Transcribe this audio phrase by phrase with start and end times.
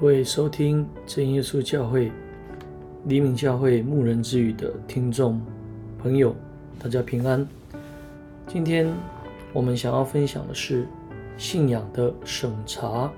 [0.00, 2.10] 各位收听真耶稣教会
[3.04, 5.40] 黎明教会牧人之语的听众
[5.98, 6.34] 朋友，
[6.82, 7.46] 大家平安。
[8.48, 8.92] 今天
[9.52, 10.84] 我们想要分享的是
[11.36, 13.10] 信仰的审查。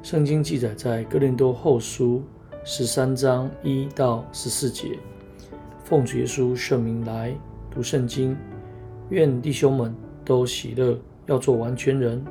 [0.00, 2.22] 圣经记载在哥林多后书
[2.62, 4.96] 十三章一到十四节。
[5.82, 7.34] 奉主耶稣圣名来
[7.68, 8.36] 读圣经，
[9.10, 9.92] 愿弟兄们
[10.24, 10.96] 都喜乐，
[11.26, 12.24] 要做完全人，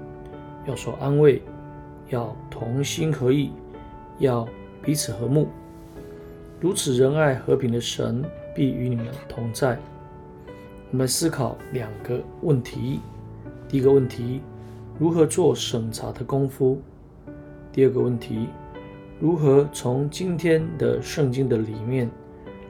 [0.66, 1.42] 要受安慰。
[2.14, 3.52] 要同心合意，
[4.20, 4.48] 要
[4.84, 5.48] 彼此和睦，
[6.60, 8.24] 如此仁爱和平的神
[8.56, 9.80] 必与你们同在。
[10.92, 13.00] 我们思考两个问题：
[13.68, 14.42] 第一个问题，
[15.00, 16.78] 如何做审查的功夫；
[17.72, 18.48] 第二个问题，
[19.20, 22.08] 如何从今天的圣经的里面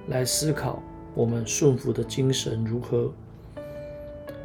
[0.07, 0.81] 来思考
[1.13, 3.11] 我们顺服的精神如何？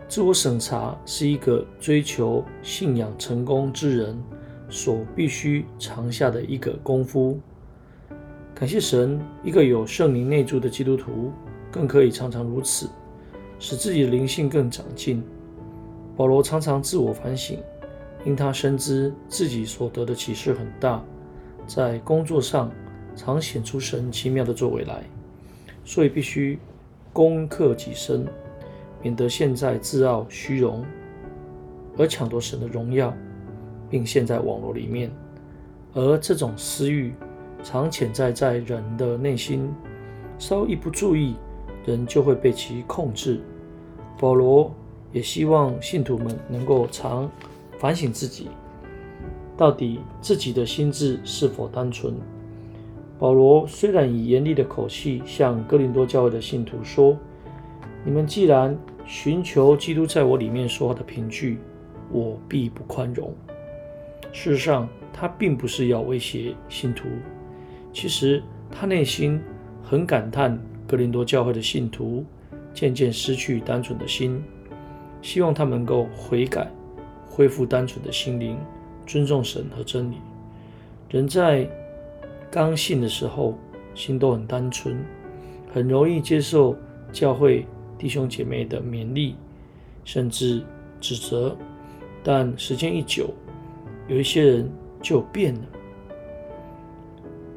[0.09, 4.21] 自我审查是一个追求信仰成功之人。
[4.69, 7.39] 所必须长下的一个功夫。
[8.55, 11.33] 感谢神，一个有圣灵内住的基督徒，
[11.71, 12.89] 更可以常常如此，
[13.59, 15.23] 使自己的灵性更长进。
[16.17, 17.59] 保罗常常自我反省，
[18.25, 21.01] 因他深知自己所得的启示很大，
[21.67, 22.71] 在工作上
[23.15, 25.05] 常显出神奇妙的作为来，
[25.85, 26.59] 所以必须
[27.13, 28.27] 攻克己身，
[29.01, 30.85] 免得现在自傲虚荣，
[31.97, 33.17] 而抢夺神的荣耀。
[33.91, 35.11] 并陷在网络里面，
[35.95, 37.13] 而这种私欲
[37.63, 39.69] 常潜在在人的内心，
[40.39, 41.35] 稍一不注意，
[41.87, 43.41] 人就会被其控制。
[44.19, 44.73] 保罗
[45.13, 47.31] 也希望信徒们能够常
[47.79, 48.49] 反省自己，
[49.57, 52.15] 到底自己的心智是否单纯。
[53.19, 57.17] 保罗虽然以严厉的口气向哥林多教会的信徒说
[58.05, 61.59] ：“你们既然寻求基督在我里面说话的凭据，
[62.13, 63.35] 我必不宽容。”
[64.33, 67.09] 事实上，他并不是要威胁信徒。
[67.93, 69.41] 其实，他内心
[69.83, 72.25] 很感叹格林多教会的信徒
[72.73, 74.43] 渐渐失去单纯的心，
[75.23, 76.71] 希望他能够悔改，
[77.29, 78.57] 恢复单纯的心灵，
[79.07, 80.17] 尊重神和真理。
[81.09, 81.69] 人在
[82.51, 83.59] 刚信的时候，
[83.95, 84.97] 心都很单纯，
[85.73, 86.77] 很容易接受
[87.11, 87.67] 教会
[87.97, 89.35] 弟兄姐妹的勉励，
[90.05, 90.63] 甚至
[91.01, 91.57] 指责。
[92.23, 93.31] 但时间一久，
[94.09, 94.71] 有一些人
[95.03, 95.61] 就变了，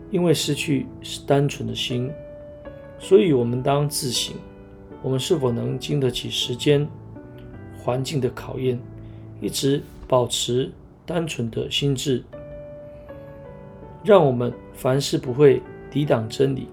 [0.10, 2.12] 因为失去是单纯的心，
[3.00, 4.36] 所以我们当自省：
[5.02, 6.88] 我们是否能经得起时间、
[7.82, 8.78] 环境的考验，
[9.40, 10.70] 一直保持
[11.06, 12.22] 单纯的心智，
[14.04, 16.68] 让我们凡事不会抵挡真理，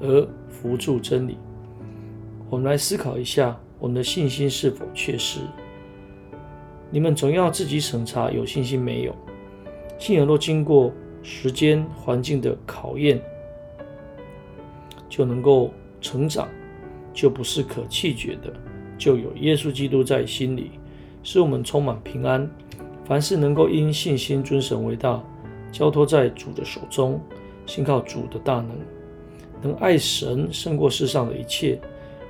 [0.00, 1.36] 而扶助真理。
[2.48, 5.40] 我们来思考一下，我们的信心是否确实？
[6.90, 9.14] 你们总要自己审查有信心没有。
[9.98, 13.20] 信仰若经过时间环境的考验，
[15.08, 16.48] 就能够成长，
[17.12, 18.52] 就不是可弃绝的，
[18.96, 20.70] 就有耶稣基督在心里，
[21.22, 22.48] 使我们充满平安。
[23.04, 25.22] 凡事能够因信心尊神为大，
[25.72, 27.20] 交托在主的手中，
[27.66, 28.70] 信靠主的大能，
[29.60, 31.80] 能爱神胜过世上的一切，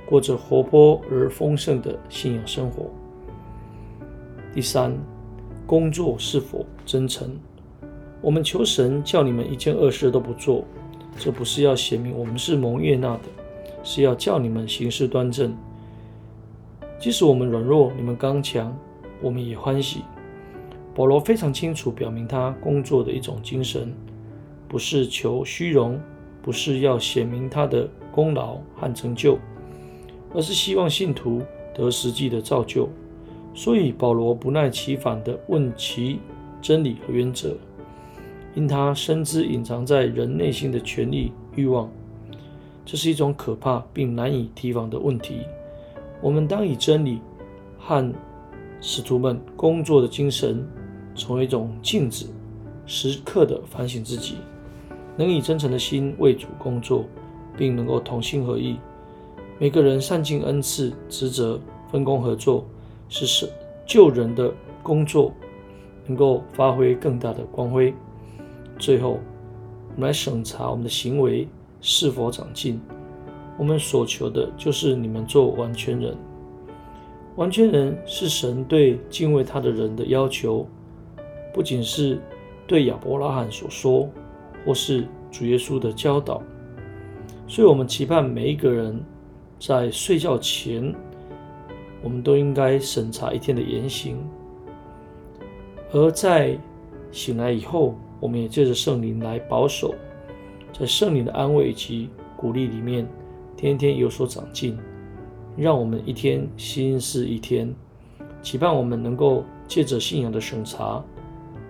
[0.05, 2.89] 过着活泼而丰盛的信仰生活。
[4.51, 4.91] 第三，
[5.67, 7.37] 工作是否真诚？
[8.19, 10.65] 我们求神叫你们一件恶事都不做，
[11.17, 13.21] 这不是要显明我们是蒙悦纳的，
[13.83, 15.55] 是要叫你们行事端正。
[16.99, 18.75] 即使我们软弱，你们刚强，
[19.21, 20.01] 我们也欢喜。
[20.95, 23.93] 保罗非常清楚表明他工作的一种精神，
[24.67, 25.97] 不是求虚荣，
[26.41, 29.37] 不是要显明他的功劳和成就，
[30.33, 31.43] 而是希望信徒
[31.73, 32.89] 得实际的造就。
[33.59, 36.21] 所以，保罗不耐其烦地问其
[36.61, 37.57] 真理和原则，
[38.55, 41.91] 因他深知隐藏在人内心的权力欲望，
[42.85, 45.41] 这是一种可怕并难以提防的问题。
[46.21, 47.19] 我们当以真理
[47.77, 48.13] 和
[48.79, 50.65] 使徒们工作的精神，
[51.13, 52.27] 成为一种镜子，
[52.85, 54.35] 时刻地反省自己，
[55.17, 57.03] 能以真诚的心为主工作，
[57.57, 58.77] 并能够同心合意。
[59.57, 61.59] 每个人善尽恩赐职责，
[61.91, 62.65] 分工合作。
[63.09, 63.49] 是使
[63.85, 65.33] 救人的工作
[66.05, 67.93] 能够发挥更大的光辉。
[68.77, 69.19] 最后，
[69.95, 71.47] 我们来审查我们的行为
[71.81, 72.79] 是否长进。
[73.57, 76.15] 我们所求的就是你们做完全人。
[77.35, 80.65] 完全人是神对敬畏他的人的要求，
[81.53, 82.21] 不仅是
[82.67, 84.09] 对亚伯拉罕所说，
[84.65, 86.41] 或是主耶稣的教导。
[87.47, 89.03] 所以，我们期盼每一个人
[89.59, 90.93] 在睡觉前。
[92.01, 94.17] 我们都应该审查一天的言行，
[95.91, 96.57] 而在
[97.11, 99.93] 醒来以后，我们也借着圣灵来保守，
[100.71, 103.07] 在圣灵的安慰及鼓励里面，
[103.57, 104.77] 天天有所长进，
[105.57, 107.73] 让我们一天新似一天。
[108.41, 111.03] 期盼我们能够借着信仰的审查，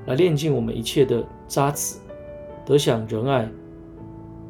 [0.06, 1.98] 来炼净我们一切的渣滓，
[2.64, 3.50] 得享仁爱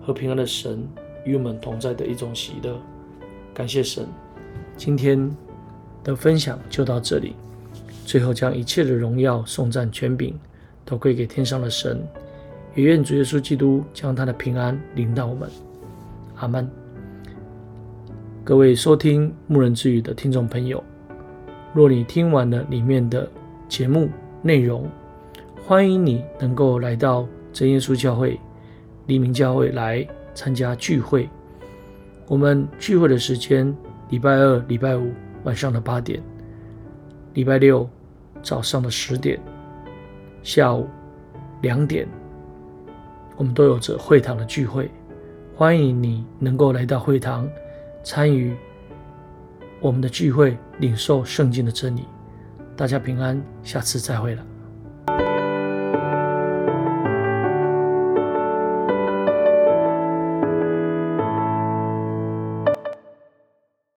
[0.01, 0.85] 和平安的神
[1.23, 2.77] 与我们同在的一种喜乐。
[3.53, 4.05] 感谢神，
[4.75, 5.33] 今天
[6.09, 7.35] 的分享就到这里。
[8.05, 10.37] 最后，将一切的荣耀、颂赞、权柄
[10.83, 12.01] 都归给天上的神。
[12.75, 15.49] 也愿主耶稣基督将他的平安临到我们。
[16.37, 16.69] 阿门。
[18.43, 20.83] 各位收听牧人之语的听众朋友。
[21.73, 23.29] 若你听完了里面的
[23.67, 24.09] 节目
[24.41, 24.89] 内容，
[25.67, 28.39] 欢迎你能够来到真耶稣教会、
[29.05, 31.29] 黎明教会来参加聚会。
[32.27, 33.75] 我们聚会的时间：
[34.09, 35.11] 礼拜二、礼拜五
[35.43, 36.21] 晚上的八点，
[37.33, 37.89] 礼拜六
[38.41, 39.39] 早上的十点，
[40.43, 40.87] 下午
[41.61, 42.07] 两点，
[43.37, 44.89] 我们都有着会堂的聚会。
[45.55, 47.49] 欢迎你能够来到会堂
[48.03, 48.55] 参与。
[49.81, 52.05] 我们的聚会，领受圣经的真理，
[52.75, 54.45] 大家平安，下次再会了。